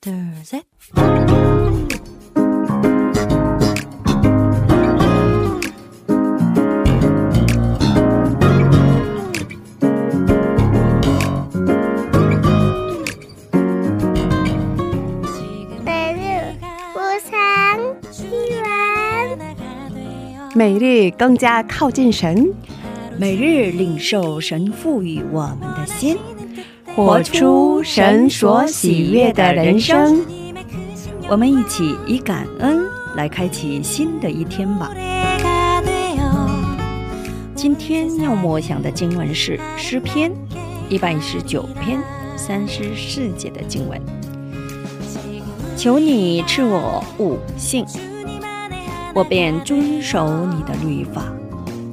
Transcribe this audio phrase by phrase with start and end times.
[0.00, 0.62] there's a
[20.54, 22.52] 每日更加靠近神，
[23.16, 26.18] 每日领受神赋予我们的心。
[26.98, 30.20] 活出神所喜悦的人生。
[31.28, 34.90] 我们一起以感恩来开启新的一天吧。
[37.54, 40.32] 今天要默想的经文是诗篇
[40.88, 42.00] 一百一十九篇
[42.36, 44.02] 三十四节的经文。
[45.76, 47.86] 求你赐我悟性，
[49.14, 51.22] 我便遵守你的律法，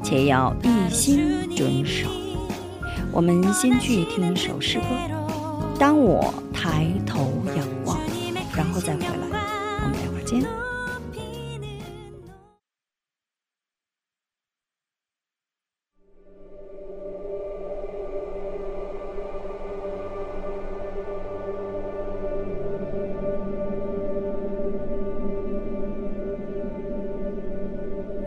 [0.00, 2.06] 且要一心遵守。
[3.14, 4.86] 我们先去听一首诗歌。
[5.78, 7.98] 当我抬头仰望，
[8.56, 9.08] 然后再回来。
[9.82, 10.42] 我们待会儿见。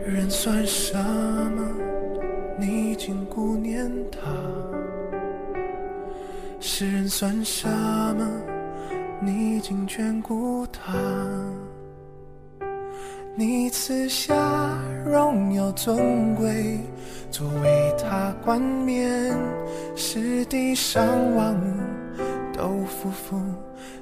[0.06, 0.94] 人算什
[6.78, 8.28] 世人算什么？
[9.18, 10.92] 你已经眷顾他。
[13.34, 14.34] 你赐下
[15.06, 16.78] 荣耀尊贵，
[17.30, 18.30] 作为他。
[18.44, 19.34] 冠冕，
[19.94, 21.02] 使地上
[21.34, 21.80] 万物
[22.52, 23.40] 都匍匐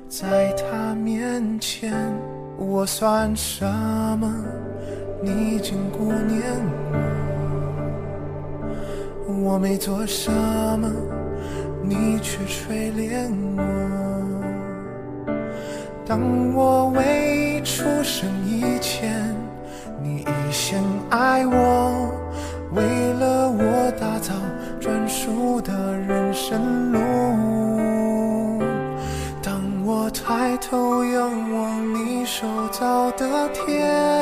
[0.08, 0.96] 在他。
[0.96, 1.94] 面前。
[2.58, 3.64] 我算什
[4.18, 4.34] 么？
[5.22, 6.42] 你已经顾念
[9.28, 10.28] 我，我没做什
[10.80, 10.90] 么，
[11.88, 13.62] 你却垂怜我。
[16.06, 16.20] 当
[16.54, 19.34] 我未出生以前，
[20.02, 22.12] 你已先爱我，
[22.72, 22.82] 为
[23.14, 24.34] 了我打造
[24.80, 26.98] 专属的人生路。
[29.42, 34.13] 当我抬头仰望你手造的天，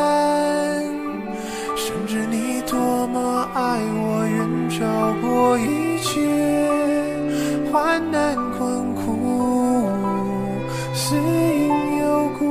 [10.94, 12.44] 是因有故，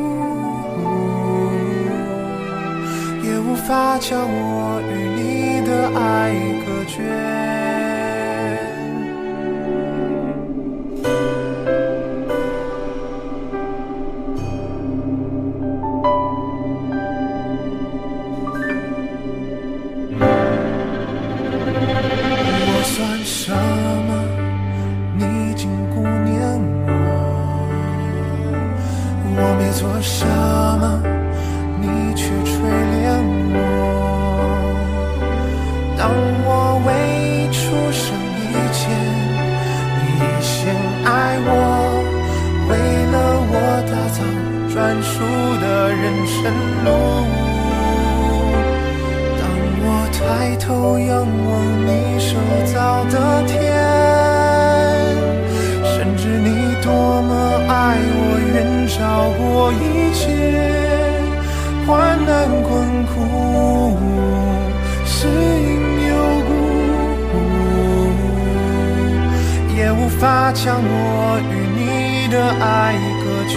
[3.23, 6.33] 也无法将我与你的爱
[6.65, 7.40] 隔绝。
[50.71, 51.51] 头仰望
[51.85, 52.29] 你手
[52.73, 53.59] 造的天，
[55.83, 56.47] 深知你
[56.81, 56.89] 多
[57.23, 57.29] 么
[57.67, 57.73] 爱
[58.15, 58.15] 我，
[58.53, 58.55] 远
[58.87, 58.95] 超
[59.37, 59.43] 过
[59.73, 59.83] 一
[60.13, 60.23] 切
[61.85, 61.89] 患
[62.25, 62.31] 难
[62.63, 62.71] 困
[63.03, 63.13] 苦，
[65.05, 65.69] 是因
[66.07, 66.11] 有
[66.47, 66.49] 故，
[69.75, 70.23] 也无法
[70.53, 70.87] 将我
[71.51, 71.81] 与你
[72.31, 72.71] 的爱
[73.21, 73.53] 隔绝。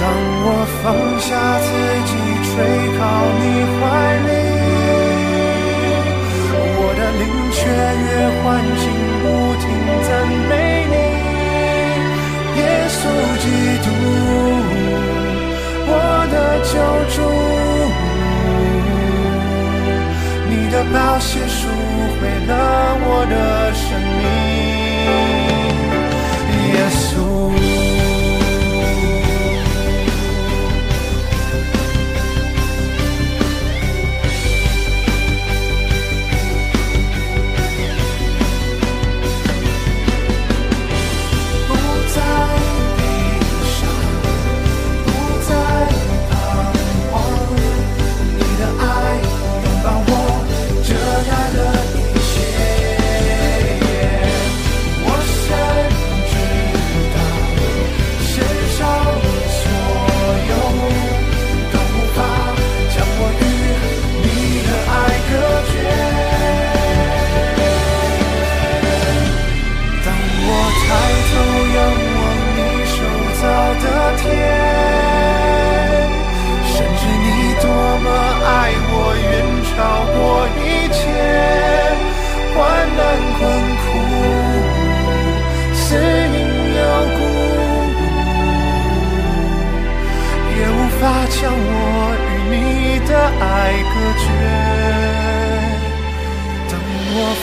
[0.00, 0.02] 当
[0.46, 0.48] 我
[0.82, 0.84] 放
[1.20, 1.30] 下
[1.62, 1.66] 自
[2.10, 2.52] 己，垂
[2.98, 3.00] 靠
[3.40, 3.42] 你
[3.78, 3.80] 怀
[4.26, 4.33] 里，
[7.64, 7.72] 雀跃
[8.42, 8.44] 欢
[8.76, 8.84] 欣，
[9.22, 9.24] 不
[9.56, 9.64] 停
[10.02, 10.08] 赞
[10.50, 10.52] 美
[10.90, 10.94] 你，
[12.60, 13.00] 耶稣
[13.40, 13.44] 基
[13.82, 13.86] 督，
[15.88, 15.90] 我
[16.30, 16.34] 的
[16.68, 16.72] 救
[17.14, 17.16] 主，
[20.50, 21.58] 你的宝血赎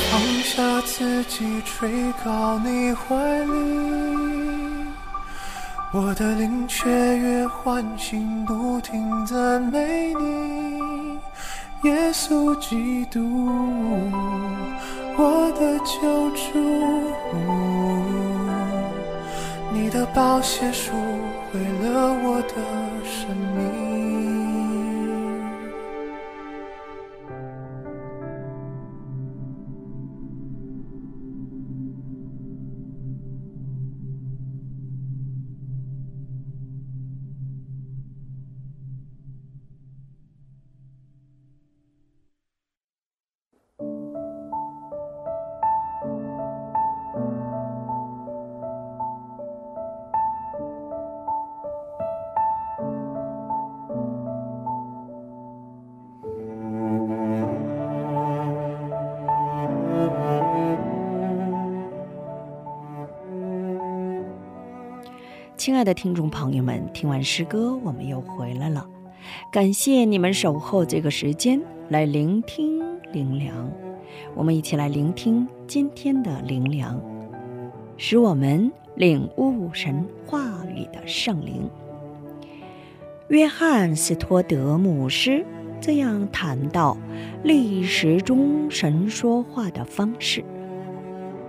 [0.09, 3.15] 放下自己，垂靠你怀
[3.45, 3.51] 里，
[5.93, 11.19] 我的灵雀跃欢欣，不停赞美你，
[11.83, 13.19] 耶稣基督，
[15.17, 16.41] 我的救主。
[19.73, 20.91] 你的宝血赎
[21.51, 22.55] 回了我的
[23.03, 23.70] 生命。
[65.61, 68.83] 亲爱的听众朋友们，听完诗歌，我们又回来了。
[69.51, 72.81] 感谢你们守候这个时间来聆听
[73.11, 73.71] 灵粮。
[74.33, 76.99] 我们一起来聆听今天的灵粮，
[77.95, 80.41] 使我们领悟神话
[80.75, 81.69] 语的圣灵。
[83.27, 85.45] 约翰斯托德牧师
[85.79, 86.97] 这样谈到
[87.43, 90.43] 历史中神说话的方式：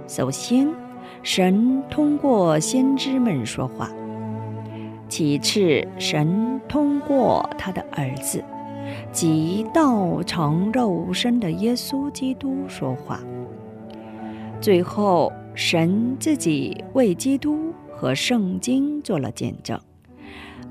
[0.06, 0.68] 首先，
[1.22, 3.90] 神通过先知们说话。
[5.12, 8.42] 其次，神通过他的儿子，
[9.12, 13.20] 即道成肉身的耶稣基督说话。
[14.58, 19.78] 最后，神自己为基督和圣经做了见证，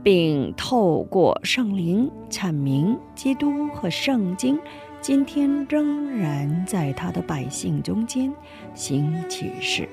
[0.01, 4.57] 并透过圣灵阐明基督和圣经
[5.01, 8.33] 今天仍然在他的百姓中间
[8.73, 9.87] 行启示。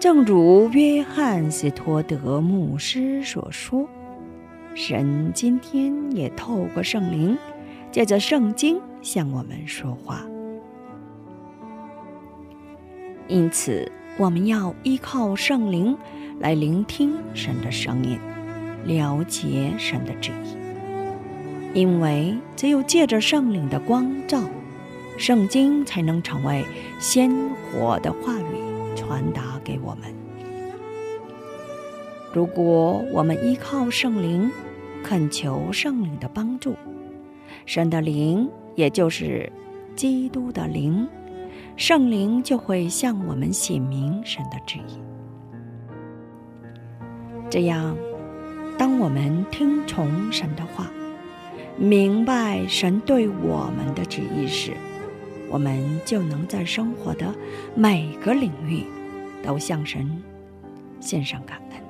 [0.00, 3.86] 正如约翰斯托德牧师所说，
[4.74, 7.36] 神今天也透过圣灵，
[7.92, 10.24] 借着圣经向我们说话。
[13.28, 15.94] 因此，我们要依靠圣灵
[16.38, 18.18] 来聆听神的声音，
[18.86, 20.56] 了解神的旨意。
[21.78, 24.40] 因为只有借着圣灵的光照，
[25.18, 26.64] 圣经才能成为
[26.98, 27.30] 鲜
[27.70, 28.69] 活的话语。
[29.00, 30.14] 传达给我们。
[32.34, 34.50] 如果我们依靠圣灵，
[35.02, 36.76] 恳求圣灵的帮助，
[37.64, 39.50] 神的灵，也就是
[39.96, 41.08] 基督的灵，
[41.76, 45.00] 圣灵就会向我们显明神的旨意。
[47.48, 47.96] 这样，
[48.78, 50.90] 当我们听从神的话，
[51.76, 54.72] 明白神对我们的旨意时，
[55.50, 57.34] 我们就能在生活的
[57.74, 58.84] 每个领域。
[59.42, 60.06] 都向神
[61.00, 61.80] 献上感恩。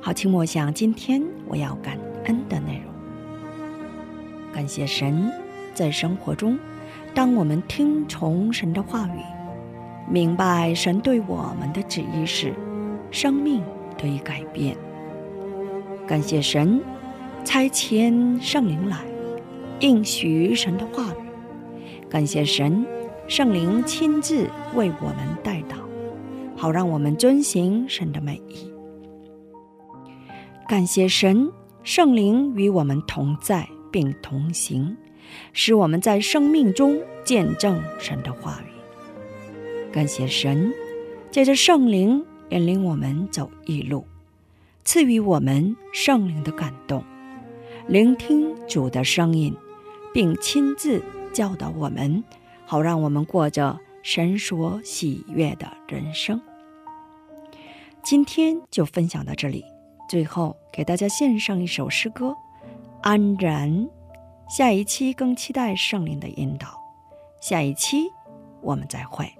[0.00, 2.92] 好，请默想今天我要感恩的内容。
[4.52, 5.30] 感谢神，
[5.72, 6.58] 在生活中，
[7.14, 9.20] 当我们听从神的话语，
[10.10, 12.52] 明白神对我们的旨意时，
[13.12, 13.62] 生命
[13.96, 14.76] 得以改变。
[16.08, 16.82] 感谢神，
[17.44, 18.98] 差遣圣灵来
[19.80, 22.08] 应许神的话语。
[22.08, 22.86] 感谢神。
[23.26, 25.76] 圣灵亲自为我们代祷，
[26.54, 28.70] 好让我们遵行神的美意。
[30.68, 31.50] 感谢神，
[31.82, 34.94] 圣灵与我们同在并同行，
[35.54, 39.90] 使我们在生命中见证神的话语。
[39.90, 40.70] 感谢神，
[41.30, 44.04] 借着圣灵引领我们走一路，
[44.84, 47.02] 赐予我们圣灵的感动，
[47.86, 49.54] 聆听主的声音，
[50.14, 51.02] 并亲自
[51.34, 52.24] 教导我们。
[52.64, 56.40] 好，让我们过着神所喜悦的人生。
[58.02, 59.66] 今天就分享到这里，
[60.08, 62.28] 最后给大家献上一首诗歌
[63.02, 63.70] 《安然》。
[64.48, 66.80] 下一期更期待圣灵的引导，
[67.40, 68.10] 下一期
[68.62, 69.30] 我们再会。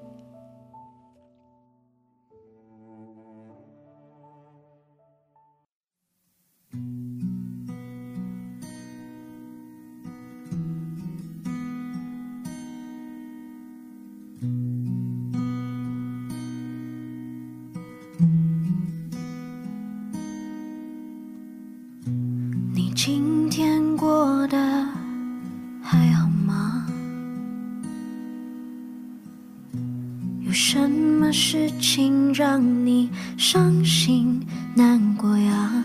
[32.34, 35.84] 让你伤心难过呀？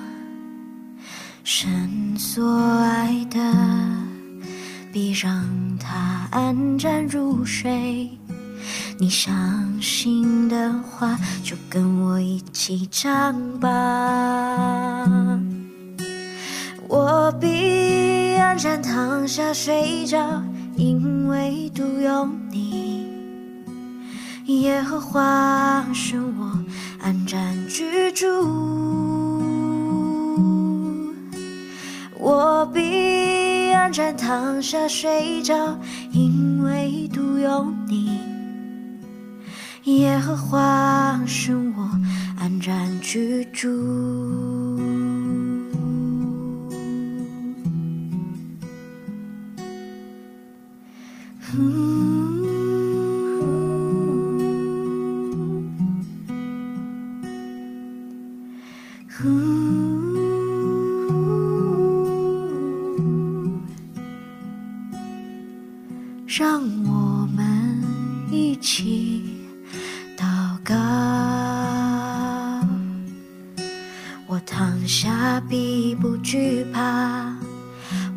[1.43, 2.43] 深所
[2.79, 3.39] 爱的，
[4.91, 5.45] 别让
[5.79, 8.09] 他安然入睡。
[8.97, 13.69] 你伤心的话，就跟我一起唱吧。
[16.87, 20.43] 我必安然躺下睡着，
[20.75, 22.78] 因为独有你。
[24.49, 26.59] 耶和华是我
[27.03, 28.25] 安然居住，
[32.17, 35.77] 我必安然躺下睡着，
[36.11, 38.19] 因为独有你。
[39.83, 41.87] 耶和华是我
[42.39, 43.67] 安然居住。
[66.25, 67.83] 让我们
[68.31, 69.23] 一起
[70.17, 70.23] 祷
[70.63, 70.73] 告。
[74.25, 77.35] 我躺下必不惧怕，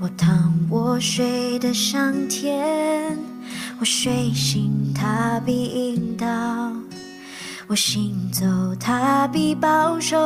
[0.01, 3.19] 我躺我睡得香甜，
[3.81, 6.27] 我睡醒他必引导，
[7.73, 8.45] 我行走
[8.79, 10.19] 他必保守，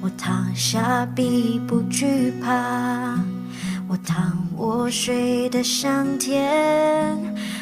[0.00, 3.16] 我躺下必不惧怕。
[3.86, 7.16] 我躺，我睡得香甜，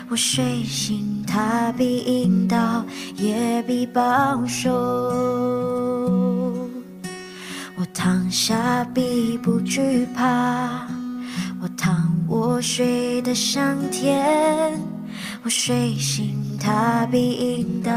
[0.08, 2.82] 我睡醒，他必引导，
[3.16, 4.72] 也必保守。
[7.76, 10.88] 我躺下必不惧怕，
[11.60, 14.80] 我躺，我睡得香甜，
[15.42, 17.92] 我睡醒，他必引导，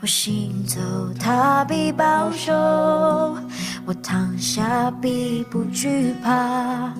[0.00, 0.80] 我行走，
[1.20, 2.52] 他必保守。
[3.86, 6.92] 我躺下必不惧怕，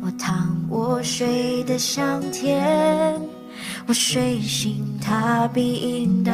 [0.00, 3.20] 我躺我睡得香甜，
[3.86, 6.32] 我睡醒他必引导，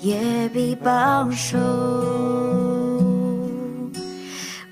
[0.00, 1.58] 也必保守。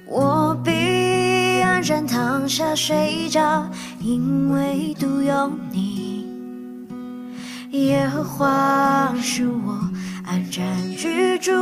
[0.07, 0.71] 我必
[1.63, 3.67] 安然躺下睡着，
[4.01, 5.90] 因为独有你。
[7.71, 9.79] 耶和华是我
[10.25, 11.53] 安然居住。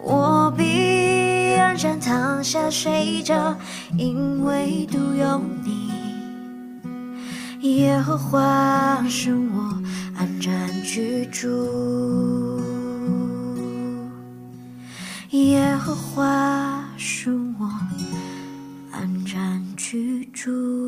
[0.00, 3.56] 我必安然躺下睡着，
[3.96, 5.92] 因为独有你，
[7.76, 9.80] 耶和华是我
[10.16, 12.60] 安然居住。
[15.30, 17.30] 耶和华是
[17.60, 17.70] 我
[18.90, 20.85] 安然居住。